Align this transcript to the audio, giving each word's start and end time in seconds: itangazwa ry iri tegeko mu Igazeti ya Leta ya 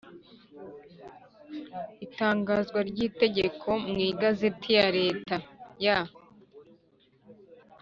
itangazwa 2.05 2.79
ry 2.89 2.97
iri 3.05 3.15
tegeko 3.21 3.67
mu 3.87 3.97
Igazeti 4.11 4.69
ya 4.77 4.87
Leta 4.97 5.35
ya 5.85 5.99